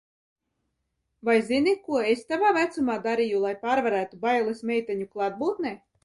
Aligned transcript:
Vai 1.27 1.35
zini, 1.49 1.73
ko 1.89 1.99
es 2.13 2.23
tavā 2.31 2.53
vecumā 2.57 2.95
darīju, 3.03 3.41
lai 3.43 3.51
pārvarētu 3.65 4.19
bailes 4.23 4.63
meiteņu 4.71 5.07
klātbūtnē? 5.17 5.75